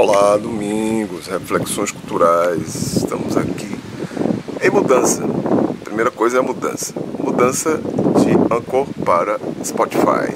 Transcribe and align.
Olá, 0.00 0.36
domingos, 0.36 1.26
reflexões 1.26 1.90
culturais. 1.90 2.98
Estamos 2.98 3.36
aqui 3.36 3.68
em 4.62 4.70
mudança. 4.70 5.24
Primeira 5.82 6.08
coisa 6.08 6.36
é 6.36 6.38
a 6.38 6.42
mudança. 6.44 6.94
Mudança 7.18 7.78
de 7.78 8.30
Anchor 8.54 8.86
para 9.04 9.40
Spotify. 9.64 10.32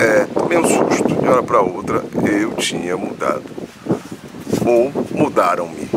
É, 0.00 0.24
tomei 0.24 0.56
um 0.56 0.64
susto, 0.64 1.06
de 1.06 1.28
hora 1.28 1.42
para 1.42 1.60
outra 1.60 2.02
eu 2.24 2.52
tinha 2.52 2.96
mudado. 2.96 3.44
Ou 4.64 4.90
mudaram-me. 5.10 5.90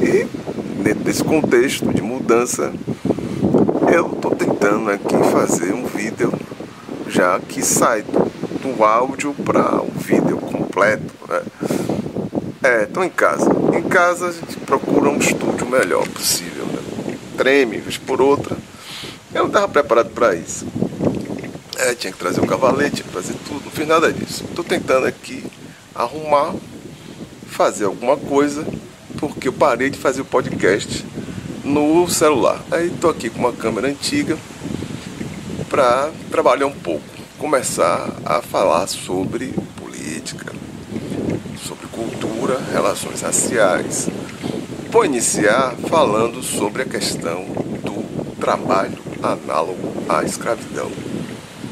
E 0.00 0.26
dentro 0.82 1.04
desse 1.04 1.22
contexto 1.22 1.92
de 1.92 2.00
mudança, 2.00 2.72
eu 3.94 4.12
estou 4.12 4.34
tentando 4.34 4.90
aqui 4.90 5.14
fazer 5.30 5.74
um 5.74 5.84
vídeo 5.84 6.32
já 7.06 7.38
que 7.38 7.62
sai 7.62 8.00
do, 8.00 8.30
do 8.62 8.82
áudio 8.82 9.34
para 9.44 9.82
o 9.82 9.90
vídeo 9.94 10.38
completo. 10.38 11.14
Né? 11.28 11.42
É, 12.62 12.82
estou 12.82 13.04
em 13.04 13.10
casa. 13.10 13.48
Em 13.76 13.82
casa 13.82 14.28
a 14.28 14.32
gente 14.32 14.56
procura 14.58 15.08
um 15.08 15.18
estúdio 15.18 15.64
melhor 15.66 16.06
possível. 16.08 16.66
Né? 16.66 17.16
Treme, 17.36 17.78
vez 17.78 17.96
por 17.96 18.20
outra. 18.20 18.56
Eu 19.32 19.42
não 19.42 19.46
estava 19.46 19.68
preparado 19.68 20.10
para 20.10 20.34
isso. 20.34 20.66
É, 21.76 21.94
tinha 21.94 22.12
que 22.12 22.18
trazer 22.18 22.40
o 22.40 22.46
cavalete, 22.46 22.96
tinha 22.96 23.06
que 23.06 23.14
fazer 23.14 23.34
tudo. 23.46 23.64
Não 23.64 23.70
fiz 23.70 23.86
nada 23.86 24.12
disso. 24.12 24.44
Estou 24.44 24.64
tentando 24.64 25.06
aqui 25.06 25.44
arrumar, 25.94 26.54
fazer 27.46 27.84
alguma 27.84 28.16
coisa, 28.16 28.66
porque 29.20 29.46
eu 29.46 29.52
parei 29.52 29.88
de 29.88 29.98
fazer 29.98 30.22
o 30.22 30.24
podcast 30.24 31.04
no 31.62 32.08
celular. 32.08 32.60
Aí 32.72 32.88
estou 32.88 33.10
aqui 33.10 33.30
com 33.30 33.38
uma 33.38 33.52
câmera 33.52 33.86
antiga 33.86 34.36
para 35.68 36.10
trabalhar 36.30 36.66
um 36.66 36.72
pouco, 36.72 37.04
começar 37.38 38.10
a 38.24 38.42
falar 38.42 38.88
sobre 38.88 39.54
política, 39.76 40.52
sobre 41.56 41.86
cultura, 41.88 42.58
relações 42.72 43.20
raciais. 43.20 44.08
Vou 44.90 45.04
iniciar 45.04 45.74
falando 45.88 46.42
sobre 46.42 46.82
a 46.82 46.84
questão 46.84 47.44
do 47.84 48.36
trabalho 48.36 48.98
análogo 49.22 49.92
à 50.08 50.22
escravidão. 50.24 50.90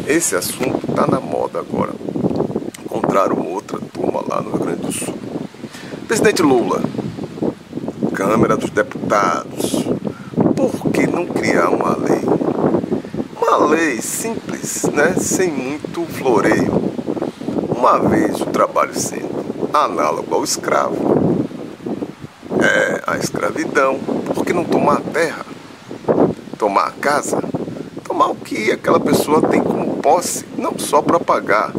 Esse 0.07 0.37
assunto 0.37 0.87
está 0.89 1.07
na 1.07 1.21
moda 1.21 1.59
agora. 1.59 1.93
Encontraram 2.85 3.39
outra 3.39 3.79
turma 3.93 4.23
lá 4.29 4.41
no 4.41 4.51
Rio 4.51 4.61
Grande 4.61 4.83
do 4.83 4.93
Sul. 4.93 5.15
Presidente 6.07 6.43
Lula, 6.43 6.83
Câmara 8.15 8.57
dos 8.57 8.71
Deputados, 8.71 9.85
por 10.55 10.91
que 10.93 11.07
não 11.07 11.27
criar 11.27 11.71
uma 11.71 11.97
lei? 11.97 12.23
Uma 13.41 13.57
lei 13.67 14.01
simples, 14.01 14.85
né? 14.93 15.15
sem 15.19 15.51
muito 15.51 16.05
floreio. 16.07 16.73
Uma 17.77 17.99
vez 17.99 18.41
o 18.41 18.47
trabalho 18.47 18.95
sendo 18.95 19.26
análogo 19.85 20.35
ao 20.35 20.43
escravo, 20.43 21.47
é, 22.61 23.03
a 23.07 23.17
escravidão, 23.19 23.99
por 24.35 24.45
que 24.45 24.53
não 24.53 24.65
tomar 24.65 24.99
a 24.99 25.01
terra? 25.01 25.45
Tomar 26.59 26.89
a 26.89 26.91
casa? 26.93 27.43
Tomar 28.05 28.29
o 28.29 28.35
que 28.35 28.73
aquela 28.73 28.99
pessoa 28.99 29.43
tem 29.43 29.63
como 29.63 29.97
posse, 29.99 30.45
não 30.57 30.79
só 30.79 31.03
para 31.03 31.21
pagar, 31.21 31.73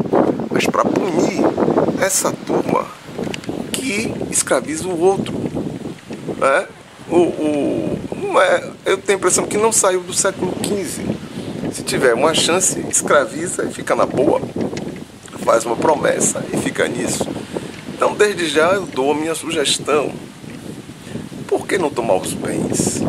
mas 0.52 0.66
para 0.66 0.86
punir 0.86 1.44
essa 2.00 2.31
turma 2.31 2.86
que 3.72 4.14
escraviza 4.30 4.88
o 4.88 5.00
outro. 5.00 5.34
Né? 6.38 6.68
O, 7.09 7.18
o, 7.18 8.00
não 8.16 8.42
é, 8.42 8.70
eu 8.86 8.98
tenho 8.98 9.18
a 9.18 9.20
impressão 9.20 9.45
que 9.45 9.58
não 9.58 9.72
saiu 9.72 10.02
do 10.02 10.14
século 10.14 10.53
XV. 10.64 11.06
Se 11.73 11.84
tiver 11.84 12.14
uma 12.14 12.34
chance, 12.34 12.80
escraviza 12.90 13.66
e 13.66 13.72
fica 13.72 13.95
na 13.95 14.06
boa. 14.06 14.42
Faz 15.44 15.66
uma 15.66 15.75
promessa 15.75 16.44
e 16.53 16.58
fica 16.58 16.88
nisso. 16.88 17.37
Então, 17.98 18.14
desde 18.14 18.48
já 18.48 18.73
eu 18.73 18.86
dou 18.86 19.12
a 19.12 19.16
minha 19.16 19.34
sugestão. 19.34 20.12
Por 21.48 21.66
que 21.66 21.80
não 21.80 21.90
tomar 21.90 22.17
os 22.17 22.31
bens? 22.31 23.02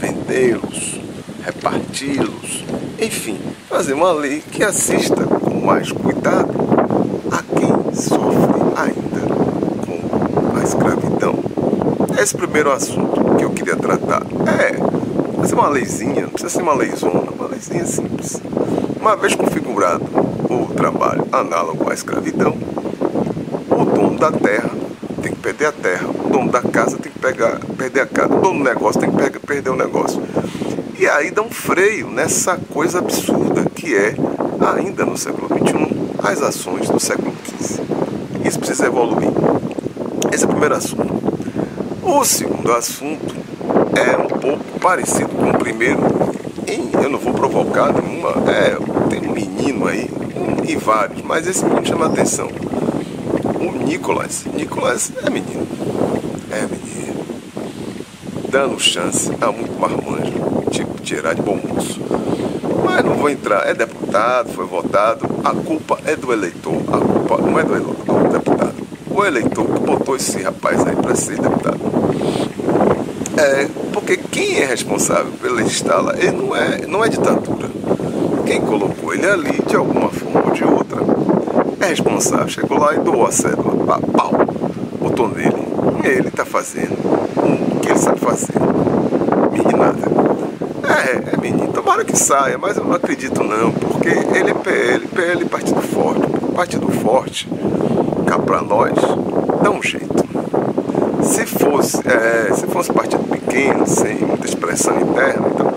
Vendê-los, 0.00 1.00
reparti-los, 1.44 2.64
enfim, 3.00 3.38
fazer 3.68 3.92
uma 3.92 4.10
lei 4.10 4.42
que 4.50 4.64
assista 4.64 5.24
com 5.24 5.64
mais 5.64 5.92
cuidado 5.92 6.52
a 7.30 7.44
quem 7.44 7.94
sofre 7.94 8.60
ainda 8.74 9.20
com 9.86 10.56
a 10.58 10.64
escravidão. 10.64 11.38
Esse 12.20 12.36
primeiro 12.36 12.72
assunto 12.72 13.36
que 13.36 13.44
eu 13.44 13.50
queria 13.50 13.76
tratar 13.76 14.22
é 14.48 15.36
fazer 15.38 15.54
uma 15.54 15.68
leizinha, 15.68 16.22
não 16.22 16.30
precisa 16.30 16.50
ser 16.50 16.62
uma 16.62 16.74
leizona, 16.74 17.30
uma 17.30 17.46
leizinha 17.46 17.86
simples. 17.86 18.42
Uma 19.00 19.14
vez 19.14 19.36
configurado 19.36 20.04
o 20.50 20.74
trabalho 20.74 21.28
análogo 21.30 21.88
à 21.88 21.94
escravidão, 21.94 22.58
da 24.22 24.30
terra 24.30 24.70
tem 25.20 25.32
que 25.32 25.40
perder 25.40 25.66
a 25.66 25.72
terra, 25.72 26.08
o 26.08 26.28
dono 26.28 26.52
da 26.52 26.62
casa 26.62 26.96
tem 26.96 27.10
que 27.10 27.18
pegar, 27.18 27.58
perder 27.76 28.02
a 28.02 28.06
casa, 28.06 28.32
o 28.32 28.40
dono 28.40 28.58
do 28.58 28.64
negócio 28.64 29.00
tem 29.00 29.10
que 29.10 29.16
pegar, 29.16 29.40
perder 29.40 29.70
o 29.70 29.76
negócio. 29.76 30.22
E 30.96 31.08
aí 31.08 31.32
dá 31.32 31.42
um 31.42 31.50
freio 31.50 32.08
nessa 32.08 32.56
coisa 32.56 33.00
absurda 33.00 33.64
que 33.74 33.96
é, 33.96 34.14
ainda 34.76 35.04
no 35.04 35.16
século 35.16 35.48
XXI, 35.48 36.20
as 36.22 36.40
ações 36.40 36.88
do 36.88 37.00
século 37.00 37.32
XV. 37.60 37.82
Isso 38.44 38.60
precisa 38.60 38.86
evoluir. 38.86 39.28
Esse 40.32 40.44
é 40.44 40.46
o 40.46 40.50
primeiro 40.50 40.76
assunto. 40.76 41.14
O 42.00 42.24
segundo 42.24 42.72
assunto 42.72 43.34
é 43.96 44.16
um 44.16 44.38
pouco 44.38 44.78
parecido 44.78 45.30
com 45.30 45.50
o 45.50 45.58
primeiro. 45.58 46.00
Eu 47.02 47.08
não 47.08 47.18
vou 47.18 47.34
provocar 47.34 47.92
nenhuma. 47.92 48.34
É, 48.48 48.76
tem 49.10 49.28
um 49.28 49.32
menino 49.32 49.88
aí, 49.88 50.08
e 50.68 50.76
vários, 50.76 51.22
mas 51.22 51.44
esse 51.48 51.64
menino 51.64 51.84
chama 51.84 52.04
a 52.04 52.08
atenção 52.08 52.48
o 53.68 53.72
Nicolas. 53.72 54.44
Nicolas 54.54 55.12
é 55.24 55.30
menino. 55.30 55.66
É 56.50 56.62
menino. 56.62 57.24
Dando 58.48 58.78
chance 58.78 59.30
a 59.40 59.50
muito 59.50 59.78
marmanjo, 59.78 60.70
tipo 60.70 61.00
tirar 61.00 61.34
de 61.34 61.42
bom 61.42 61.56
moço. 61.56 62.00
Mas 62.84 63.04
não 63.04 63.14
vou 63.14 63.30
entrar. 63.30 63.66
É 63.66 63.74
deputado, 63.74 64.50
foi 64.52 64.66
votado. 64.66 65.26
A 65.44 65.54
culpa 65.54 65.98
é 66.04 66.14
do 66.16 66.32
eleitor. 66.32 66.74
A 66.88 66.98
culpa 66.98 67.38
não 67.38 67.58
é 67.58 67.64
do 67.64 67.74
eleitor, 67.74 68.22
do 68.22 68.32
deputado. 68.32 68.74
O 69.10 69.24
eleitor 69.24 69.66
que 69.66 69.80
botou 69.80 70.16
esse 70.16 70.42
rapaz 70.42 70.86
aí 70.86 70.96
para 70.96 71.14
ser 71.14 71.40
deputado. 71.40 71.80
É, 73.36 73.66
porque 73.92 74.16
quem 74.16 74.58
é 74.58 74.66
responsável 74.66 75.32
pelo 75.40 75.60
estar 75.60 76.00
lá, 76.00 76.14
ele 76.18 76.32
não 76.32 76.54
é, 76.54 76.86
não 76.86 77.04
é 77.04 77.08
ditadura. 77.08 77.70
Quem 78.44 78.60
colocou 78.60 79.14
ele 79.14 79.26
ali, 79.26 79.62
de 79.66 79.74
alguma 79.74 80.10
forma 80.10 80.42
ou 80.44 80.50
de 80.50 80.64
outra, 80.64 80.81
é 81.82 81.88
responsável. 81.88 82.48
Chegou 82.48 82.78
lá 82.78 82.94
e 82.94 82.98
doou 83.00 83.26
a 83.26 83.32
cédula. 83.32 83.84
Pá, 83.84 83.98
pau. 84.00 84.32
Botou 85.00 85.28
nele. 85.28 85.62
Ele 86.04 86.28
está 86.28 86.44
fazendo 86.44 86.94
o 87.36 87.80
que 87.80 87.88
ele 87.88 87.98
sabe 87.98 88.20
fazer. 88.20 88.54
Meninada. 89.50 90.22
É, 90.82 91.34
é 91.34 91.36
menino. 91.40 91.72
Tomara 91.72 92.04
que 92.04 92.16
saia, 92.16 92.58
mas 92.58 92.76
eu 92.76 92.84
não 92.84 92.94
acredito 92.94 93.42
não, 93.42 93.72
porque 93.72 94.08
ele 94.08 94.50
é 94.50 94.54
PL, 94.54 95.06
PL 95.08 95.44
partido 95.46 95.80
forte. 95.80 96.22
Partido 96.54 96.88
forte, 96.90 97.48
cá 98.26 98.38
pra 98.38 98.60
nós, 98.60 98.92
dá 99.62 99.70
um 99.70 99.82
jeito. 99.82 100.22
Se 101.22 101.46
fosse, 101.46 101.96
é, 102.06 102.52
se 102.52 102.66
fosse 102.66 102.92
partido 102.92 103.24
pequeno, 103.24 103.86
sem 103.86 104.16
muita 104.16 104.46
expressão 104.46 105.00
interna, 105.00 105.48
então 105.48 105.72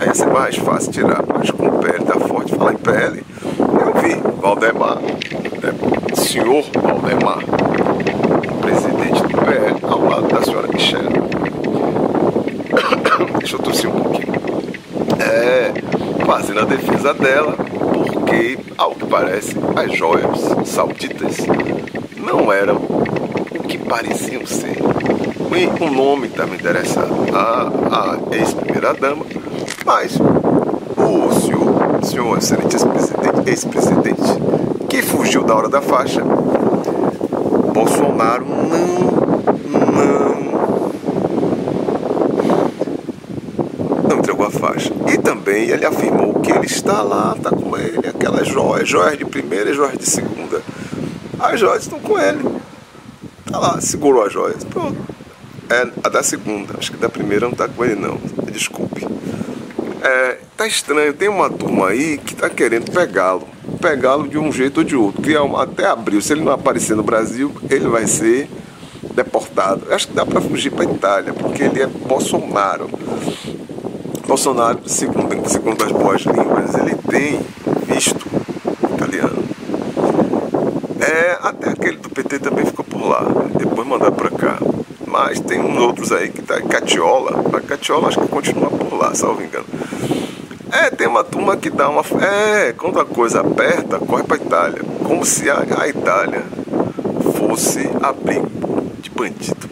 aí 0.00 0.06
ia 0.06 0.14
ser 0.14 0.26
mais 0.26 0.56
fácil 0.56 0.90
tirar. 0.90 1.22
Mas 1.26 1.50
com 1.50 1.66
o 1.66 1.78
PL 1.78 2.04
tá 2.04 2.18
forte, 2.20 2.54
falar 2.54 2.72
em 2.72 2.78
PL, 2.78 3.22
Valdemar, 4.40 4.96
né, 4.96 5.18
senhor 6.14 6.64
Valdemar, 6.72 7.40
presidente 8.62 9.22
do 9.22 9.36
PL, 9.36 9.76
ao 9.82 10.02
lado 10.02 10.28
da 10.28 10.42
senhora 10.42 10.66
Michelle. 10.68 11.08
Deixa 13.38 13.56
eu 13.56 13.58
tossir 13.58 13.90
um 13.90 14.00
pouquinho. 14.00 14.32
É, 15.20 15.74
fazendo 16.24 16.60
a 16.60 16.64
defesa 16.64 17.12
dela, 17.12 17.52
porque, 17.52 18.58
ao 18.78 18.92
que 18.92 19.04
parece, 19.04 19.54
as 19.76 19.94
joias 19.94 20.40
sauditas 20.64 21.36
não 22.16 22.50
eram 22.50 22.76
o 22.76 23.62
que 23.68 23.76
pareciam 23.76 24.46
ser. 24.46 24.78
E 25.52 25.66
o 25.84 25.90
nome 25.90 26.28
estava 26.28 26.54
interessado 26.54 27.12
a, 27.34 27.70
a 27.94 28.16
ex-primeira-dama, 28.34 29.26
mas 29.84 30.16
o 30.96 31.30
senhor, 32.10 32.38
excelente 32.38 32.76
ex-presidente, 33.46 34.20
que 34.88 35.00
fugiu 35.00 35.44
da 35.44 35.54
hora 35.54 35.68
da 35.68 35.80
faixa, 35.80 36.20
Bolsonaro 37.72 38.44
não, 38.44 38.98
não, 39.68 40.40
não 44.08 44.18
entregou 44.18 44.44
a 44.44 44.50
faixa. 44.50 44.92
E 45.06 45.18
também 45.18 45.68
ele 45.70 45.86
afirmou 45.86 46.40
que 46.40 46.50
ele 46.50 46.66
está 46.66 47.00
lá, 47.02 47.34
está 47.36 47.50
com 47.50 47.76
ele, 47.76 48.08
aquelas 48.08 48.48
joias, 48.48 48.88
joias 48.88 49.16
de 49.16 49.24
primeira 49.24 49.70
e 49.70 49.74
joias 49.74 49.96
de 49.96 50.06
segunda. 50.06 50.60
As 51.38 51.60
joias 51.60 51.84
estão 51.84 52.00
com 52.00 52.18
ele. 52.18 52.44
Tá 53.48 53.58
lá, 53.58 53.80
segurou 53.80 54.24
as 54.24 54.32
joias. 54.32 54.64
Pronto. 54.64 54.98
É 55.70 55.88
a 56.02 56.08
da 56.08 56.24
segunda, 56.24 56.74
acho 56.76 56.90
que 56.90 56.98
da 56.98 57.08
primeira 57.08 57.46
não 57.46 57.54
tá 57.54 57.68
com 57.68 57.84
ele 57.84 57.94
não. 57.94 58.18
Desculpe. 58.50 59.06
É, 60.02 60.39
tá 60.60 60.66
estranho, 60.66 61.14
tem 61.14 61.26
uma 61.26 61.48
turma 61.48 61.88
aí 61.88 62.18
que 62.18 62.34
tá 62.34 62.50
querendo 62.50 62.90
pegá-lo. 62.92 63.48
pegá-lo 63.80 64.28
de 64.28 64.36
um 64.36 64.52
jeito 64.52 64.78
ou 64.78 64.84
de 64.84 64.94
outro. 64.94 65.22
Que 65.22 65.34
até 65.34 65.86
abril, 65.86 66.20
se 66.20 66.34
ele 66.34 66.42
não 66.42 66.52
aparecer 66.52 66.94
no 66.94 67.02
Brasil, 67.02 67.50
ele 67.70 67.88
vai 67.88 68.06
ser 68.06 68.46
deportado. 69.14 69.86
Eu 69.88 69.94
acho 69.94 70.08
que 70.08 70.12
dá 70.12 70.26
para 70.26 70.38
fugir 70.38 70.70
para 70.70 70.84
Itália, 70.84 71.32
porque 71.32 71.62
ele 71.62 71.80
é 71.80 71.86
Bolsonaro. 71.86 72.90
Bolsonaro, 74.28 74.80
segundo, 74.84 75.48
segundo 75.48 75.82
as 75.82 75.92
boas 75.92 76.20
línguas, 76.20 76.74
ele 76.74 76.94
tem 77.08 77.40
visto 77.86 78.26
italiano. 78.92 79.42
É, 81.00 81.38
até 81.40 81.70
aquele 81.70 81.96
do 81.96 82.10
PT 82.10 82.38
também 82.38 82.66
ficou 82.66 82.84
por 82.84 83.02
lá, 83.08 83.24
depois 83.56 83.88
mandar 83.88 84.10
para 84.10 84.28
cá. 84.28 84.58
Mas 85.06 85.40
tem 85.40 85.58
uns 85.58 85.80
outros 85.80 86.12
aí 86.12 86.28
que 86.28 86.42
tá 86.42 86.60
Catiola. 86.60 87.42
A 87.56 87.60
Catiola 87.62 88.08
acho 88.08 88.20
que 88.20 88.28
continua 88.28 88.68
por 88.68 88.94
lá, 88.94 89.14
salvo 89.14 89.42
engano. 89.42 89.64
É, 90.72 90.90
tem 90.90 91.08
uma 91.08 91.24
turma 91.24 91.56
que 91.56 91.68
dá 91.68 91.88
uma. 91.88 92.02
É, 92.22 92.72
quando 92.72 93.00
a 93.00 93.04
coisa 93.04 93.40
aperta, 93.40 93.98
corre 93.98 94.22
pra 94.22 94.36
Itália. 94.36 94.82
Como 95.04 95.24
se 95.24 95.50
a, 95.50 95.64
a 95.80 95.88
Itália 95.88 96.44
fosse 97.36 97.90
abrigo 98.00 98.48
de 99.00 99.10
bandido. 99.10 99.68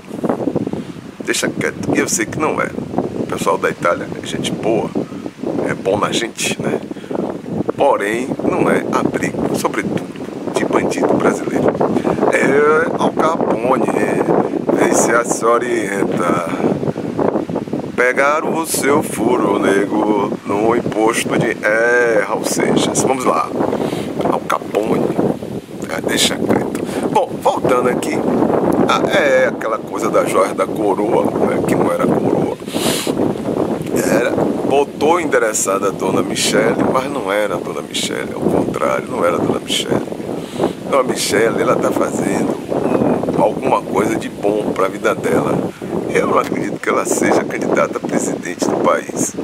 Deixa 1.24 1.48
quieto. 1.48 1.94
E 1.94 1.98
eu 2.00 2.08
sei 2.08 2.26
que 2.26 2.38
não 2.38 2.60
é. 2.60 2.68
O 3.20 3.26
pessoal 3.26 3.58
da 3.58 3.70
Itália 3.70 4.08
é 4.22 4.26
gente 4.26 4.50
boa, 4.50 4.90
é 5.68 5.74
bom 5.74 5.98
na 5.98 6.10
gente, 6.10 6.60
né? 6.60 6.80
Porém, 7.76 8.28
não 8.42 8.68
é 8.68 8.84
abrigo, 8.92 9.56
sobretudo, 9.56 10.02
de 10.54 10.64
bandido 10.64 11.14
brasileiro. 11.14 11.66
É 12.32 13.00
Al 13.00 13.12
Capone, 13.12 13.86
vê 14.72 14.94
se 14.94 15.12
a 15.12 15.24
se 15.24 15.44
orienta. 15.44 16.77
Pegaram 17.98 18.54
o 18.54 18.64
seu 18.64 19.02
furo, 19.02 19.58
nego, 19.58 20.32
no 20.46 20.76
imposto 20.76 21.36
de. 21.36 21.50
É, 21.66 22.24
Raul 22.24 22.44
Seixas. 22.44 23.02
Vamos 23.02 23.24
lá. 23.24 23.50
Al 24.32 24.38
Capone. 24.38 25.04
É, 25.90 26.00
deixa 26.02 26.36
quieto. 26.36 26.80
Bom, 27.10 27.28
voltando 27.42 27.88
aqui. 27.88 28.16
Ah, 28.88 29.02
é 29.10 29.48
aquela 29.48 29.78
coisa 29.78 30.08
da 30.08 30.24
joia 30.24 30.54
da 30.54 30.64
coroa, 30.64 31.24
né, 31.24 31.60
que 31.66 31.74
não 31.74 31.90
era 31.90 32.06
coroa. 32.06 32.56
Era, 34.16 34.30
botou 34.30 35.20
endereçada 35.20 35.88
a 35.88 35.90
dona 35.90 36.22
Michele, 36.22 36.76
mas 36.92 37.10
não 37.10 37.32
era 37.32 37.56
a 37.56 37.58
dona 37.58 37.82
Michele, 37.82 38.32
ao 38.32 38.40
contrário, 38.40 39.08
não 39.08 39.24
era 39.24 39.34
a 39.34 39.40
dona 39.40 39.58
Michele. 39.58 40.06
Dona 40.88 41.02
Michele, 41.02 41.60
ela 41.60 41.72
está 41.72 41.90
fazendo 41.90 42.56
alguma 43.36 43.82
coisa 43.82 44.14
de 44.14 44.28
bom 44.28 44.70
para 44.72 44.86
a 44.86 44.88
vida 44.88 45.16
dela 45.16 45.58
eu 46.18 46.36
acredito 46.36 46.80
que 46.80 46.88
ela 46.88 47.04
seja 47.04 47.44
candidata 47.44 47.96
a 47.96 48.00
presidente 48.00 48.68
do 48.68 48.76
país. 48.78 49.36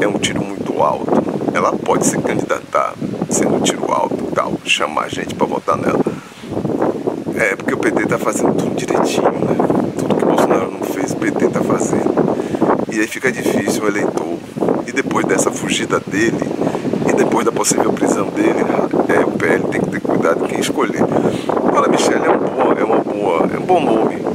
É 0.00 0.06
um 0.06 0.16
tiro 0.16 0.44
muito 0.44 0.80
alto. 0.80 1.10
Ela 1.52 1.72
pode 1.72 2.06
se 2.06 2.16
candidatar 2.18 2.94
sendo 3.28 3.56
um 3.56 3.60
tiro 3.60 3.90
alto 3.90 4.30
tal, 4.32 4.52
chamar 4.64 5.08
gente 5.10 5.34
para 5.34 5.46
votar 5.46 5.76
nela. 5.76 6.04
É 7.36 7.56
porque 7.56 7.74
o 7.74 7.78
PT 7.78 8.04
está 8.04 8.16
fazendo 8.16 8.54
tudo 8.54 8.76
direitinho, 8.76 9.24
né? 9.24 9.56
Tudo 9.98 10.14
que 10.14 10.22
o 10.22 10.26
Bolsonaro 10.26 10.70
não 10.70 10.82
fez, 10.82 11.10
o 11.10 11.16
PT 11.16 11.46
está 11.46 11.60
fazendo. 11.60 12.14
E 12.92 13.00
aí 13.00 13.08
fica 13.08 13.32
difícil 13.32 13.82
o 13.82 13.88
eleitor. 13.88 14.38
E 14.86 14.92
depois 14.92 15.26
dessa 15.26 15.50
fugida 15.50 15.98
dele, 15.98 16.48
e 17.08 17.12
depois 17.12 17.44
da 17.44 17.50
possível 17.50 17.92
prisão 17.92 18.28
dele, 18.28 18.64
é, 19.08 19.24
o 19.24 19.32
PL 19.32 19.64
tem 19.64 19.80
que 19.80 19.90
ter 19.90 20.00
cuidado 20.00 20.44
quem 20.46 20.60
escolher. 20.60 21.02
Olha, 21.72 21.88
Michelle 21.88 22.24
é, 22.24 22.30
um 22.30 22.72
é, 22.78 22.84
uma 22.84 22.98
boa, 22.98 23.50
é 23.52 23.58
um 23.58 23.66
bom 23.66 23.80
nome 23.80 24.33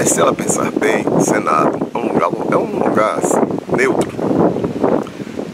mas 0.00 0.08
se 0.08 0.18
ela 0.18 0.32
pensar 0.32 0.70
bem, 0.70 1.04
Senado 1.20 1.78
é 1.92 1.98
um 1.98 2.08
lugar, 2.08 2.30
é 2.50 2.56
um 2.56 2.88
lugar 2.88 3.18
assim, 3.18 3.36
neutro. 3.76 4.10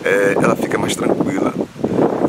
É, 0.04 0.36
ela 0.40 0.54
fica 0.54 0.78
mais 0.78 0.94
tranquila, 0.94 1.52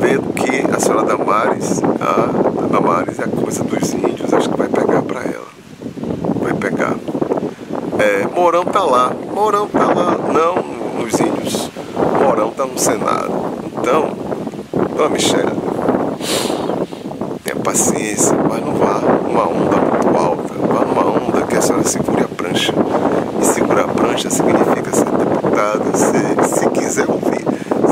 vendo 0.00 0.32
que 0.32 0.66
a 0.68 0.80
senhora 0.80 1.04
Damares, 1.04 1.80
a 1.80 2.66
Damares 2.66 3.20
é 3.20 3.22
a 3.22 3.28
coisa 3.28 3.62
dos 3.62 3.94
índios, 3.94 4.34
acho 4.34 4.50
que 4.50 4.58
vai 4.58 4.66
pegar 4.66 5.02
para 5.02 5.20
ela. 5.20 5.46
Vai 6.42 6.54
pegar. 6.54 6.96
É, 8.00 8.26
Mourão 8.34 8.64
tá 8.64 8.82
lá, 8.82 9.12
Mourão 9.32 9.68
tá 9.68 9.86
lá, 9.86 10.18
não 10.18 11.00
nos 11.00 11.20
índios. 11.20 11.70
Mourão 12.20 12.50
tá 12.50 12.66
no 12.66 12.76
Senado. 12.76 13.30
Então, 13.76 14.08
dona 14.96 15.10
Michelle, 15.10 15.52
tenha 17.44 17.56
paciência, 17.62 18.36
mas 18.48 18.60
não 18.60 18.74
vá 18.74 19.00
numa 19.22 19.44
onda 19.44 19.76
muito 19.76 20.18
alta, 20.18 20.54
vá 20.66 20.84
numa 20.84 21.06
onda 21.06 21.42
que 21.46 21.56
a 21.56 21.62
senhora 21.62 21.84
segure 21.84 22.24
a 22.24 22.28
prancha. 22.28 22.72
E 23.40 23.44
segurar 23.44 23.84
a 23.84 23.88
prancha 23.88 24.30
significa 24.30 24.90
ser 24.92 25.04
deputada, 25.04 25.96
ser, 25.96 26.44
se 26.44 26.70
quiser 26.70 27.06
ouvir, 27.10 27.44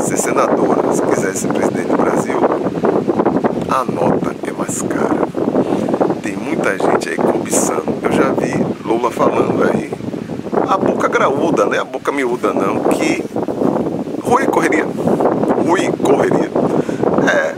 ser 0.03 0.17
senadora, 0.17 0.93
se 0.93 1.01
quiser 1.01 1.35
ser 1.35 1.47
presidente 1.53 1.87
do 1.87 1.97
Brasil, 1.97 2.39
a 3.69 3.83
nota 3.83 4.35
é 4.45 4.51
mais 4.51 4.81
cara. 4.81 5.27
Tem 6.21 6.35
muita 6.67 6.91
gente 6.91 7.09
aí 7.09 7.15
cobiçando. 7.15 7.85
Eu 8.01 8.11
já 8.11 8.31
vi 8.31 8.65
Lula 8.83 9.09
falando 9.09 9.63
aí. 9.63 9.89
A 10.67 10.77
boca 10.77 11.07
graúda, 11.07 11.65
né? 11.65 11.79
A 11.79 11.85
boca 11.85 12.11
miúda 12.11 12.53
não, 12.53 12.79
que 12.85 13.23
Rui 14.21 14.45
correria. 14.47 14.85
Rui 14.85 15.89
correria. 16.03 16.51
É 17.31 17.55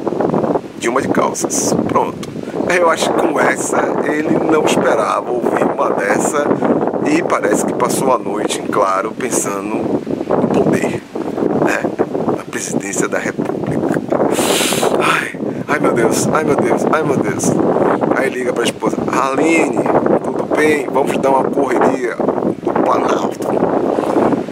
Dilma 0.78 1.02
de 1.02 1.08
calças. 1.08 1.74
Pronto. 1.88 2.30
Eu 2.70 2.90
acho 2.90 3.12
que 3.12 3.20
com 3.20 3.40
essa 3.40 3.78
ele 4.06 4.38
não 4.38 4.64
esperava 4.64 5.32
ouvir 5.32 5.64
uma 5.64 5.90
dessa 5.92 6.46
e 7.06 7.24
parece 7.24 7.66
que 7.66 7.74
passou 7.74 8.14
a 8.14 8.20
noite 8.20 8.62
em 8.62 8.68
claro 8.68 9.12
pensando 9.12 9.66
no 9.66 10.48
poder, 10.48 11.02
né? 11.66 11.82
Na 12.38 12.44
presidência 12.44 13.08
da 13.08 13.18
República. 13.18 14.00
Ai, 15.02 15.40
ai 15.68 15.80
meu 15.80 15.94
Deus, 15.94 16.28
ai 16.32 16.44
meu 16.44 16.56
Deus, 16.56 16.86
ai 16.92 17.04
meu 17.04 17.18
Deus. 17.18 17.99
Aí 18.20 18.30
liga 18.30 18.52
para 18.52 18.64
a 18.64 18.66
esposa, 18.66 18.98
Aline, 19.14 19.82
tudo 20.22 20.44
bem? 20.54 20.86
Vamos 20.92 21.18
dar 21.20 21.30
uma 21.30 21.46
correria 21.46 22.18
do 22.18 22.74
Planalto. 22.84 23.48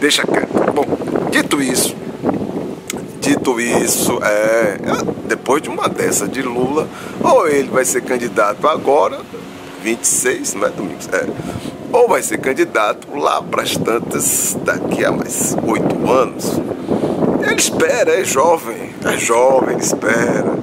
Deixa 0.00 0.26
quieto. 0.26 0.72
Bom, 0.72 0.86
dito 1.30 1.60
isso, 1.60 1.94
dito 3.20 3.60
isso, 3.60 4.18
é, 4.24 4.78
depois 5.26 5.60
de 5.60 5.68
uma 5.68 5.86
dessa 5.86 6.26
de 6.26 6.40
Lula, 6.40 6.88
ou 7.22 7.46
ele 7.46 7.68
vai 7.68 7.84
ser 7.84 8.00
candidato 8.00 8.66
agora, 8.66 9.20
26, 9.82 10.54
não 10.54 10.66
é 10.66 10.70
domingo, 10.70 11.00
é, 11.12 11.26
ou 11.92 12.08
vai 12.08 12.22
ser 12.22 12.38
candidato 12.38 13.14
lá 13.14 13.42
para 13.42 13.64
as 13.64 13.76
tantas 13.76 14.56
daqui 14.64 15.04
a 15.04 15.12
mais 15.12 15.54
oito 15.66 16.10
anos. 16.10 16.58
Ele 17.42 17.54
espera, 17.54 18.18
é 18.18 18.24
jovem, 18.24 18.94
é 19.04 19.18
jovem, 19.18 19.74
ele 19.74 19.84
espera, 19.84 20.57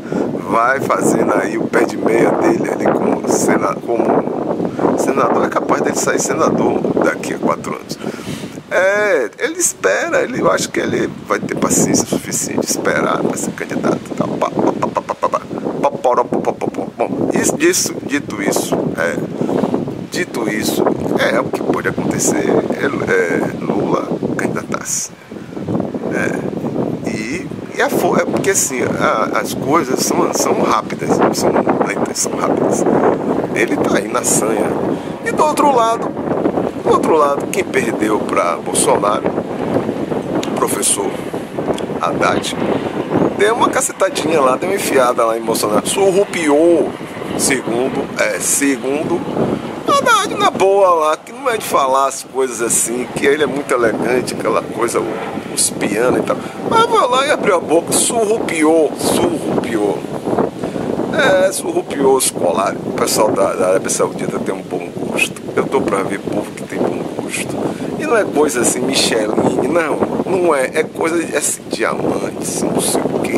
vai 0.50 0.80
fazendo 0.80 1.34
aí 1.34 1.58
o 1.58 1.68
pé 1.68 1.84
de 1.86 1.98
meia 1.98 2.32
dele 2.32 2.70
ali 2.70 2.86
como, 2.86 3.28
senador, 3.28 4.24
como 4.78 5.00
senador, 5.00 5.46
é 5.46 5.50
capaz 5.50 5.82
dele 5.82 5.96
sair 5.98 6.20
senador 6.20 6.80
daqui 7.04 7.34
a 7.34 7.38
quatro 7.38 7.76
anos. 7.76 7.98
É, 8.70 9.30
ele 9.40 9.60
espera, 9.60 10.22
ele, 10.22 10.42
eu 10.42 10.52
acho 10.52 10.70
que 10.70 10.80
ele 10.80 11.10
vai 11.28 11.40
ter 11.40 11.56
paciência 11.56 12.06
suficiente 12.06 12.66
esperar 12.66 13.22
para 13.22 13.38
ser 13.38 13.52
candidato. 13.52 14.00
Tá? 14.16 14.26
Bom, 16.98 17.30
isso, 17.34 17.58
disso, 17.58 17.96
dito 18.06 18.42
isso, 18.42 18.76
é, 18.98 19.18
dito 20.12 20.50
isso, 20.50 20.84
é 21.20 21.40
o 21.40 21.46
que 21.46 21.62
pode 21.62 21.88
acontecer 21.88 22.46
é, 22.48 22.86
é 22.86 23.64
Lula 23.64 24.08
candidatar-se. 24.38 25.12
É, 26.14 27.10
e, 27.10 27.48
e 27.78 27.82
a, 27.82 27.88
é 27.88 28.26
porque 28.26 28.52
assim, 28.52 28.80
a, 28.84 29.40
as 29.40 29.54
coisas 29.54 30.00
são, 30.00 30.34
são 30.34 30.62
rápidas, 30.62 31.10
são 31.38 31.52
lentas, 31.86 32.20
são 32.20 32.32
rápidas. 32.32 32.84
Ele 33.54 33.74
está 33.74 33.98
aí 33.98 34.08
na 34.08 34.24
sanha. 34.24 34.70
E 35.26 35.32
do 35.32 35.44
outro 35.44 35.76
lado, 35.76 36.10
do 36.84 36.90
outro 36.90 37.16
lado, 37.18 37.48
quem 37.48 37.64
perdeu 37.66 38.20
para 38.20 38.56
Bolsonaro, 38.58 39.26
o 40.48 40.52
professor 40.52 41.12
Haddad, 42.02 42.56
deu 43.38 43.56
uma 43.56 43.70
cacetadinha 43.70 44.40
lá, 44.40 44.56
deu 44.56 44.70
uma 44.70 44.76
enfiada 44.76 45.26
lá 45.26 45.38
em 45.38 45.42
Bolsonaro, 45.42 45.86
surrupiou, 45.86 46.90
segundo, 47.38 48.08
é, 48.18 48.40
segundo 48.40 49.20
Haddad 49.86 50.34
na 50.36 50.50
boa 50.50 50.94
lá, 50.94 51.18
que 51.18 51.35
não 51.46 51.52
é 51.52 51.58
de 51.60 51.66
falar 51.66 52.08
as 52.08 52.24
coisas 52.24 52.60
assim, 52.60 53.08
que 53.16 53.24
ele 53.24 53.44
é 53.44 53.46
muito 53.46 53.72
elegante, 53.72 54.34
aquela 54.34 54.64
coisa, 54.64 55.00
os 55.54 55.70
pianos 55.70 56.20
e 56.22 56.24
tal. 56.24 56.36
Mas 56.68 56.86
vai 56.90 57.08
lá 57.08 57.28
e 57.28 57.30
abriu 57.30 57.56
a 57.56 57.60
boca, 57.60 57.94
surrupiou, 57.94 58.92
surrupiou. 58.98 60.00
É, 61.14 61.52
surrupiou 61.52 62.18
os 62.18 62.32
colares. 62.32 62.80
O 62.84 62.94
pessoal 62.94 63.32
da, 63.32 63.54
da 63.54 63.68
Arábia 63.70 63.92
Saudita 63.92 64.40
tem 64.40 64.56
um 64.56 64.64
bom 64.64 64.90
gosto. 64.96 65.40
Eu 65.56 65.68
tô 65.68 65.80
pra 65.82 66.02
ver 66.02 66.20
povo 66.20 66.50
que 66.50 66.64
tem 66.64 66.80
bom 66.80 67.04
gosto. 67.22 67.56
E 68.00 68.08
não 68.08 68.18
é 68.18 68.24
coisa 68.24 68.62
assim, 68.62 68.80
Micheline, 68.80 69.68
não. 69.68 70.00
Não 70.26 70.56
é. 70.56 70.72
É 70.74 70.84
coisa 70.84 71.24
de 71.24 71.38
assim, 71.38 71.62
diamantes, 71.70 72.64
não 72.64 72.82
sei 72.82 73.02
o 73.02 73.20
quê. 73.20 73.38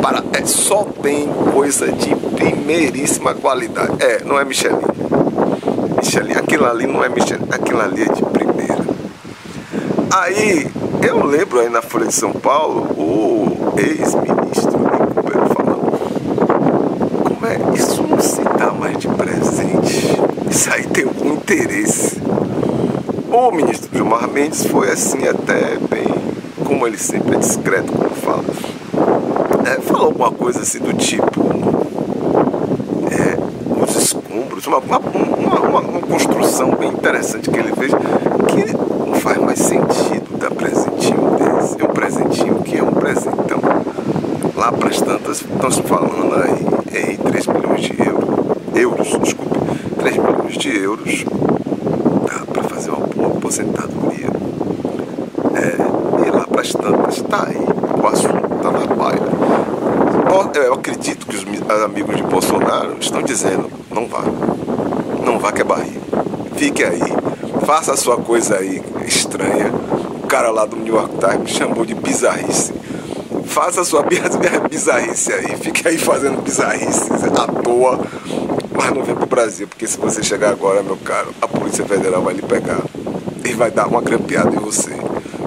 Para, 0.00 0.24
é, 0.32 0.44
só 0.46 0.84
tem 1.02 1.28
coisa 1.52 1.92
de 1.92 2.16
primeiríssima 2.34 3.34
qualidade. 3.34 4.02
É, 4.02 4.24
não 4.24 4.40
é 4.40 4.44
Micheline. 4.44 4.95
Micheline, 6.06 6.38
aquilo 6.38 6.66
ali 6.66 6.86
não 6.86 7.02
é 7.02 7.08
Micheline, 7.08 7.48
aquilo 7.50 7.80
ali 7.80 8.02
é 8.02 8.06
de 8.06 8.22
primeira. 8.22 8.78
Aí, 10.12 10.70
eu 11.02 11.26
lembro 11.26 11.58
aí 11.58 11.68
na 11.68 11.82
Folha 11.82 12.06
de 12.06 12.14
São 12.14 12.32
Paulo, 12.32 12.82
o 12.96 13.74
ex-ministro 13.76 14.78
falando 15.52 15.98
Mas 17.40 17.80
isso 17.80 18.04
não 18.04 18.20
se 18.20 18.40
dá 18.56 18.70
mais 18.70 18.98
de 18.98 19.08
presente. 19.08 20.16
Isso 20.48 20.72
aí 20.72 20.86
tem 20.86 21.04
algum 21.04 21.34
interesse. 21.34 22.22
O 23.28 23.50
ministro 23.50 23.90
Gilmar 23.92 24.28
Mendes 24.28 24.64
foi 24.64 24.88
assim 24.88 25.26
até 25.26 25.76
bem, 25.90 26.06
como 26.64 26.86
ele 26.86 26.98
sempre 26.98 27.34
é 27.34 27.38
discreto 27.40 27.92
quando 27.92 28.14
fala. 28.14 28.44
É, 29.68 29.80
falou 29.80 30.06
alguma 30.06 30.30
coisa 30.30 30.60
assim 30.60 30.78
do 30.78 30.92
tipo. 30.94 31.40
É, 33.10 33.82
os 33.82 33.96
escombros, 33.96 34.66
uma, 34.68 34.78
uma 34.78 35.00
construção 36.08 36.70
bem 36.76 36.90
interessante 36.90 37.50
que 37.50 37.58
ele 37.58 37.72
fez, 37.72 37.92
que 37.92 38.76
não 39.06 39.14
faz 39.14 39.38
mais 39.38 39.58
sentido 39.58 40.38
dar 40.38 40.50
presentinho 40.50 41.36
desse. 41.36 41.80
É 41.80 41.84
um 41.84 41.92
presentinho 41.92 42.62
que 42.62 42.78
é 42.78 42.82
um 42.82 42.92
presentão. 42.92 43.60
Lá 44.54 44.72
para 44.72 44.88
as 44.88 45.00
tantas, 45.00 45.42
estão 45.42 45.70
se 45.70 45.82
falando 45.82 46.34
aí 46.34 47.12
em 47.12 47.16
3 47.16 47.46
milhões 47.48 47.82
de 47.82 48.02
euros. 48.02 48.56
Euros, 48.74 49.18
desculpe, 49.20 49.58
3 49.98 50.16
milhões 50.16 50.56
de 50.56 50.76
euros. 50.76 51.24
Para 52.52 52.62
fazer 52.62 52.90
uma 52.90 53.26
aposentadoria. 53.26 54.28
É, 55.54 56.26
e 56.26 56.30
lá 56.30 56.46
para 56.46 56.60
as 56.60 56.72
tantas, 56.72 57.16
está 57.16 57.46
aí. 57.46 57.56
O 58.02 58.06
assunto 58.06 58.56
está 58.56 58.70
na 58.70 58.86
baila. 58.86 59.36
Eu 60.54 60.72
acredito 60.74 61.26
que 61.26 61.36
os 61.36 61.44
amigos 61.84 62.16
de 62.16 62.22
Bolsonaro 62.22 62.96
estão 62.98 63.22
dizendo: 63.22 63.70
não 63.90 64.06
vá, 64.06 64.22
não 65.26 65.40
vá 65.40 65.50
que 65.50 65.60
é 65.60 65.64
barriga. 65.64 66.00
Fique 66.56 66.84
aí, 66.84 67.02
faça 67.66 67.92
a 67.92 67.96
sua 67.96 68.16
coisa 68.16 68.58
aí 68.58 68.80
estranha. 69.04 69.72
O 70.22 70.26
cara 70.28 70.50
lá 70.50 70.64
do 70.64 70.76
New 70.76 70.94
York 70.94 71.16
Times 71.18 71.50
chamou 71.50 71.84
de 71.84 71.94
bizarrice. 71.94 72.72
Faça 73.44 73.80
a 73.80 73.84
sua 73.84 74.04
bizarrice 74.70 75.32
aí, 75.32 75.56
fique 75.56 75.86
aí 75.86 75.98
fazendo 75.98 76.40
bizarrice 76.42 77.10
à 77.12 77.62
toa, 77.62 78.00
mas 78.72 78.90
não 78.92 79.02
vem 79.02 79.16
pro 79.16 79.26
Brasil, 79.26 79.66
porque 79.66 79.86
se 79.86 79.98
você 79.98 80.22
chegar 80.22 80.50
agora, 80.50 80.82
meu 80.82 80.96
caro, 80.96 81.34
a 81.42 81.48
Polícia 81.48 81.84
Federal 81.84 82.22
vai 82.22 82.34
lhe 82.34 82.42
pegar 82.42 82.82
e 83.44 83.52
vai 83.52 83.70
dar 83.70 83.88
uma 83.88 84.00
grampeada 84.00 84.54
em 84.54 84.58
você, 84.58 84.92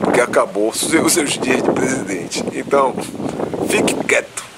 porque 0.02 0.20
acabou 0.20 0.70
os 0.70 0.80
seus 0.80 1.14
dias 1.38 1.64
de 1.64 1.72
presidente. 1.72 2.44
Então, 2.54 2.94
fique 3.70 3.94
quieto 4.06 4.49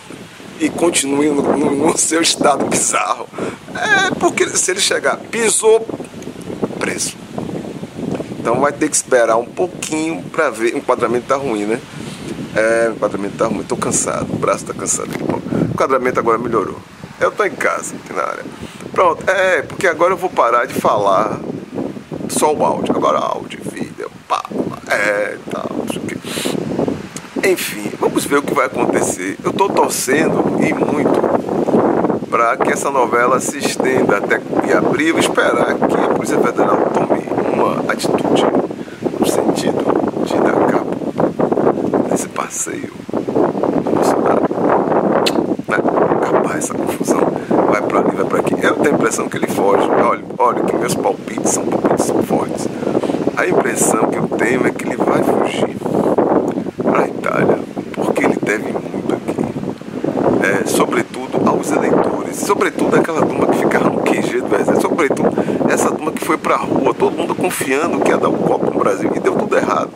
e 0.62 0.70
continue 0.70 1.28
no, 1.30 1.42
no, 1.58 1.72
no 1.72 1.98
seu 1.98 2.22
estado 2.22 2.66
bizarro. 2.68 3.28
É 3.74 4.14
porque 4.14 4.48
se 4.50 4.70
ele 4.70 4.80
chegar, 4.80 5.18
pisou, 5.18 5.86
preso. 6.78 7.16
Então 8.40 8.60
vai 8.60 8.72
ter 8.72 8.88
que 8.88 8.96
esperar 8.96 9.38
um 9.38 9.46
pouquinho 9.46 10.22
para 10.32 10.52
ver. 10.52 10.76
O 10.76 10.78
enquadramento 10.78 11.26
tá 11.26 11.36
ruim, 11.36 11.66
né? 11.66 11.82
É, 12.56 12.90
o 12.90 12.94
enquadramento 12.94 13.38
tá 13.38 13.48
ruim, 13.48 13.64
tô 13.64 13.76
cansado, 13.76 14.32
o 14.32 14.38
braço 14.38 14.64
tá 14.66 14.74
cansado. 14.74 15.10
O 15.10 15.72
enquadramento 15.72 16.20
agora 16.20 16.38
melhorou. 16.38 16.78
Eu 17.20 17.32
tô 17.32 17.44
em 17.44 17.52
casa, 17.52 17.96
aqui 17.96 18.14
na 18.14 18.22
área. 18.22 18.46
Pronto, 18.94 19.28
é, 19.28 19.64
porque 19.64 19.88
agora 19.88 20.14
eu 20.14 20.18
vou 20.18 20.30
parar 20.30 20.66
de 20.66 20.76
falar 20.76 21.40
só 22.30 22.54
o 22.54 22.64
áudio. 22.64 22.96
Agora 22.96 23.18
áudio, 23.18 23.60
vídeo, 23.72 24.12
pá, 24.28 24.44
é, 24.88 25.38
tal, 25.50 25.66
o 25.72 26.00
quê. 26.02 26.18
Enfim, 27.44 27.92
vamos 28.00 28.26
ver 28.26 28.38
o 28.38 28.44
que 28.44 28.54
vai 28.54 28.68
acontecer. 28.68 29.38
Eu 29.44 29.52
tô 29.52 29.68
torcendo 29.68 30.58
e 30.60 30.74
muito 30.74 31.20
para 32.30 32.56
que 32.58 32.72
essa 32.72 32.90
novela 32.90 33.40
se 33.40 33.58
estenda 33.58 34.18
até 34.18 34.40
abril, 34.78 35.20
esperar 35.20 35.76
que 35.76 35.98
a 35.98 36.08
Polícia 36.10 36.40
Federal 36.40 36.78
tome 36.94 37.22
uma 37.54 37.92
atitude 37.92 38.46
no 39.20 39.26
sentido 39.28 39.84
de 40.24 40.34
dar 40.36 40.66
cabo 40.72 40.92
nesse 42.10 42.30
passeio 42.30 42.92
do 43.12 43.92
Bolsonaro. 43.92 44.46
Acabar 46.22 46.58
essa 46.58 46.74
confusão. 46.74 47.22
Vai 47.70 47.82
para 47.82 48.00
ali, 48.00 48.16
vai 48.16 48.26
para 48.26 48.40
aqui. 48.40 48.54
Eu 48.62 48.76
tenho 48.76 48.96
a 48.96 48.98
impressão 48.98 49.28
que 49.28 49.38
ele 49.38 49.48
foge. 49.48 49.90
Olha, 49.90 50.24
olha 50.38 50.64
que 50.64 50.76
meus 50.76 50.96
palpites 50.96 51.52
são 51.52 51.66
palpites 51.66 52.12
fortes. 52.28 52.68
A 53.36 53.48
impressão 53.48 54.08
que 54.10 54.18
eu 54.18 54.28
tenho 54.28 54.66
é 54.66 54.72
que 54.72 54.86
ele 54.86 54.96
vai 54.96 55.24
fugir 55.24 55.76
para 56.82 57.04
a 57.04 57.08
Itália, 57.08 57.60
porque 57.94 58.26
ele 58.26 58.38
deve 58.42 58.72
muito 58.74 59.14
aqui. 59.14 59.42
É, 60.46 60.66
sobretudo 60.68 61.42
aos 61.48 61.72
eleitores, 61.72 62.38
sobretudo 62.38 62.96
aquela 62.96 63.26
turma 63.26 63.46
que 63.48 63.58
ficava 63.60 63.90
no 63.90 64.02
QG 64.02 64.42
do 64.42 64.56
exército, 64.56 64.82
sobretudo 64.82 65.32
essa 65.70 65.92
turma 65.92 66.12
que 66.12 66.24
foi 66.24 66.38
pra 66.38 66.58
rua, 66.58 66.94
todo 66.94 67.16
mundo 67.72 67.82
confiando 67.82 68.00
que 68.00 68.12
ia 68.12 68.18
dar 68.18 68.30
um 68.30 68.38
copo 68.38 68.72
no 68.72 68.80
Brasil 68.80 69.12
e 69.16 69.20
deu 69.20 69.34
tudo 69.34 69.56
errado. 69.56 69.90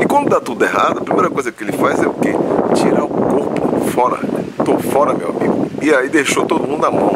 E 0.00 0.06
quando 0.06 0.30
dá 0.30 0.40
tudo 0.40 0.64
errado, 0.64 0.98
a 0.98 1.02
primeira 1.02 1.30
coisa 1.30 1.52
que 1.52 1.62
ele 1.62 1.72
faz 1.72 2.02
é 2.02 2.06
o 2.06 2.14
quê? 2.14 2.32
Tirar 2.74 3.04
o 3.04 3.08
corpo 3.08 3.80
fora. 3.90 4.18
Tô 4.64 4.78
fora, 4.78 5.12
meu 5.12 5.28
amigo. 5.28 5.66
E 5.82 5.94
aí 5.94 6.08
deixou 6.08 6.46
todo 6.46 6.66
mundo 6.66 6.80
na 6.80 6.90
mão. 6.90 7.12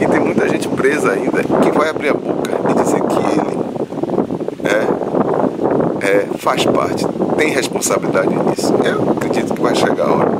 E 0.00 0.06
tem 0.06 0.20
muita 0.20 0.48
gente 0.48 0.68
presa 0.68 1.12
ainda 1.12 1.42
que 1.42 1.70
vai 1.70 1.88
abrir 1.88 2.10
a 2.10 2.14
boca 2.14 2.50
e 2.68 2.74
dizer 2.74 3.00
que 3.02 3.18
ele 3.18 3.60
é, 6.02 6.06
é 6.06 6.26
faz 6.38 6.64
parte, 6.64 7.06
tem 7.36 7.50
responsabilidade 7.50 8.28
nisso. 8.28 8.74
Eu 8.84 9.12
acredito 9.12 9.54
que 9.54 9.60
vai 9.60 9.74
chegar 9.74 10.06
a 10.06 10.12
hora. 10.12 10.30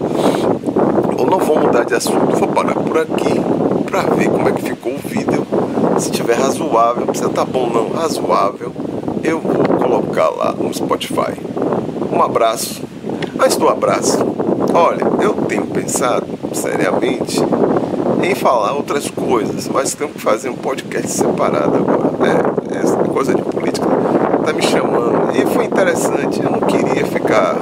Ou 1.18 1.26
não 1.26 1.38
vou 1.38 1.58
mudar 1.58 1.84
de 1.84 1.94
assunto, 1.94 2.36
vou 2.36 2.48
parar 2.48 2.74
por 2.74 2.98
aqui 2.98 3.40
para 3.86 4.02
ver 4.14 4.28
como 4.28 4.48
é 4.48 4.52
que 4.52 4.62
ficou 4.62 4.92
o 4.92 4.98
vídeo. 4.98 5.59
Se 5.98 6.10
tiver 6.10 6.34
razoável, 6.34 7.06
precisa 7.06 7.28
tá 7.28 7.44
bom 7.44 7.68
não, 7.68 7.90
razoável, 7.90 8.72
eu 9.22 9.38
vou 9.38 9.64
colocar 9.78 10.30
lá 10.30 10.52
no 10.52 10.72
Spotify. 10.72 11.34
Um 12.10 12.22
abraço. 12.22 12.82
Antes 13.38 13.56
do 13.56 13.68
abraço, 13.68 14.18
olha, 14.74 15.04
eu 15.22 15.34
tenho 15.48 15.66
pensado 15.66 16.26
seriamente 16.52 17.40
em 18.22 18.34
falar 18.34 18.72
outras 18.72 19.10
coisas, 19.10 19.68
mas 19.68 19.94
tenho 19.94 20.10
que 20.10 20.20
fazer 20.20 20.48
um 20.48 20.56
podcast 20.56 21.10
separado 21.10 21.76
agora. 21.76 22.10
É, 22.26 22.78
essa 22.78 22.96
coisa 22.96 23.34
de 23.34 23.42
política 23.42 23.86
tá 24.44 24.52
me 24.52 24.62
chamando. 24.62 25.36
E 25.36 25.46
foi 25.46 25.64
interessante, 25.64 26.42
eu 26.42 26.50
não 26.50 26.60
queria 26.60 27.04
ficar 27.06 27.56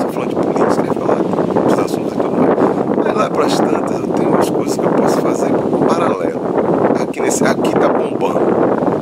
só 0.00 0.08
falando 0.08 0.28
de 0.30 0.34
política, 0.34 0.82
né? 0.82 0.90
falar 0.94 1.16
dos 1.16 1.78
assuntos 1.78 2.12
e 2.12 2.16
tudo 2.16 2.36
mais. 2.36 2.54
Mas 3.04 3.16
lá 3.16 3.30
para 3.30 3.46
as 3.46 3.58
tantas 3.58 4.00
eu 4.00 4.06
tenho 4.08 4.28
umas 4.28 4.50
coisas 4.50 4.76
que 4.76 4.84
eu 4.84 4.90
posso 4.90 5.20
fazer 5.20 5.50
paralelo. 5.88 6.40
Nesse 7.34 7.46
aqui 7.46 7.72
tá 7.72 7.88
bombando. 7.88 8.38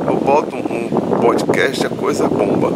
Eu 0.07 0.15
boto 0.15 0.55
um 0.55 0.89
podcast, 1.21 1.85
a 1.85 1.89
coisa 1.91 2.27
bomba. 2.27 2.71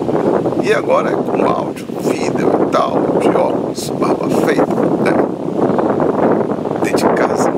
E 0.62 0.72
agora 0.72 1.10
é 1.10 1.14
com 1.14 1.50
áudio, 1.50 1.88
vídeo 2.04 2.52
e 2.62 2.70
tal, 2.70 3.02
de 3.20 3.28
óculos, 3.30 3.90
barba 3.90 4.30
feita, 4.46 4.62
né? 4.62 5.14
Dentro 6.84 7.10
de 7.10 7.14
casa. 7.16 7.50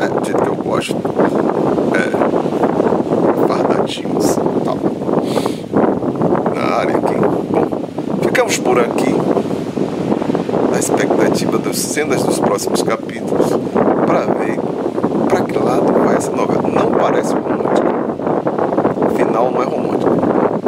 É, 0.00 0.08
do 0.08 0.24
jeito 0.24 0.42
que 0.42 0.48
eu 0.48 0.56
gosto. 0.56 0.96
É, 1.94 3.46
fardadinho 3.46 4.18
assim, 4.18 4.40
tal. 4.64 4.76
Na 6.52 6.78
área 6.78 6.96
aqui. 6.96 7.14
Bom, 7.48 7.68
ficamos 8.22 8.58
por 8.58 8.76
aqui. 8.80 9.14
Na 10.72 10.80
expectativa 10.80 11.58
das 11.58 11.78
cenas 11.78 12.24
dos 12.24 12.40
próximos 12.40 12.82
capítulos. 12.82 13.50
Para 14.04 14.26
ver 14.34 14.58
para 15.30 15.42
que 15.42 15.56
lado 15.56 15.92
vai 16.04 16.09
essa 16.20 16.30
novela. 16.32 16.62
Não 16.68 16.90
parece 16.90 17.32
romântica. 17.32 17.88
O 19.06 19.10
final 19.16 19.50
não 19.50 19.62
é 19.62 19.64
romântico. 19.64 20.10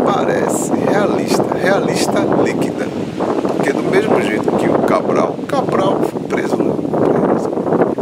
Parece 0.03 0.73
realista. 0.73 1.45
Realista 1.55 2.21
líquida. 2.43 2.87
Porque 3.57 3.73
do 3.73 3.83
mesmo 3.83 4.21
jeito 4.23 4.51
que 4.53 4.67
o 4.67 4.79
Cabral, 4.81 5.37
Cabral 5.47 5.99
foi 6.05 6.23
preso, 6.23 6.57
né? 6.57 6.73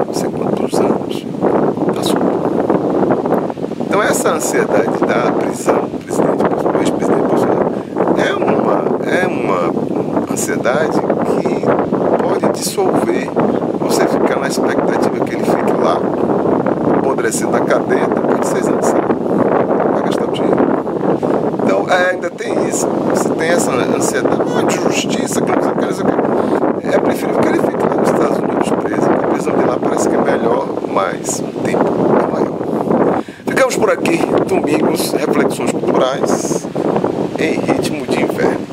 Não 0.07 0.15
sei 0.15 0.31
quantos 0.31 0.79
anos. 0.79 1.27
Tá. 1.93 2.03
Então 3.81 4.03
essa 4.03 4.31
ansiedade 4.31 4.99
da 5.01 5.33
prisão 5.33 5.89
presidente, 6.05 6.45
ex-presidente 6.81 7.29
Bolsonaro, 7.29 7.73
é 8.17 8.33
uma, 8.33 9.11
é 9.11 9.27
uma 9.27 10.33
ansiedade 10.33 11.01
que 11.01 12.23
pode 12.23 12.49
dissolver. 12.59 13.29
Você 13.81 14.07
ficar 14.07 14.39
na 14.39 14.47
expectativa 14.47 15.25
que 15.25 15.35
ele 15.35 15.43
fique 15.43 15.73
lá, 15.73 15.99
apodrecendo 17.31 17.53
na 17.53 17.61
cadeia, 17.61 18.07
depois 18.09 18.41
de 18.41 18.47
seis 18.49 18.69
anos 18.69 18.87
sai. 18.87 19.01
Vai 19.01 20.03
gastar 20.03 20.25
o 20.25 20.33
dinheiro. 20.33 20.57
Então, 21.63 21.87
é, 21.89 22.11
ainda 22.11 22.31
tem 22.31 22.69
isso. 22.69 22.87
Você 22.87 23.29
tem 23.31 23.49
essa 23.51 23.71
ansiedade, 23.71 24.43
uma 24.43 24.65
de 24.65 24.75
justiça, 24.75 25.41
que 25.41 25.53
não 25.53 25.63
sei 25.63 26.05
que. 26.05 26.89
É 26.89 26.99
preferível 26.99 27.41
que 27.41 27.49
ele 27.49 27.59
fique 27.61 27.87
lá 27.87 27.95
nos 27.95 28.11
Estados 28.11 28.39
Unidos 28.39 28.71
preso. 28.83 29.11
A 29.11 29.27
prisão 29.29 29.57
de 29.57 29.65
lá 29.65 29.79
parece 29.81 30.09
que 30.09 30.15
é 30.17 30.19
melhor, 30.19 30.67
mas 30.93 31.39
o 31.39 31.61
tempo 31.61 31.85
é 32.19 32.33
maior. 32.33 33.23
Ficamos 33.47 33.77
por 33.77 33.91
aqui, 33.91 34.19
domingos, 34.49 35.13
reflexões 35.13 35.71
culturais 35.71 36.67
em 37.39 37.61
ritmo 37.61 38.07
de 38.07 38.23
inverno. 38.23 38.70